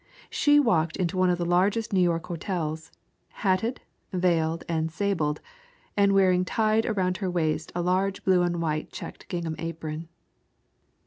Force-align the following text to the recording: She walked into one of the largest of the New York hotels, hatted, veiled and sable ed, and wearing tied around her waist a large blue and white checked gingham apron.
She 0.31 0.59
walked 0.59 0.97
into 0.97 1.15
one 1.15 1.29
of 1.29 1.37
the 1.37 1.45
largest 1.45 1.89
of 1.89 1.89
the 1.91 1.97
New 1.97 2.01
York 2.05 2.25
hotels, 2.25 2.91
hatted, 3.45 3.81
veiled 4.11 4.63
and 4.67 4.89
sable 4.91 5.29
ed, 5.35 5.41
and 5.95 6.13
wearing 6.15 6.43
tied 6.43 6.87
around 6.87 7.17
her 7.17 7.29
waist 7.29 7.71
a 7.75 7.83
large 7.83 8.23
blue 8.25 8.41
and 8.41 8.59
white 8.59 8.91
checked 8.91 9.27
gingham 9.27 9.55
apron. 9.59 10.09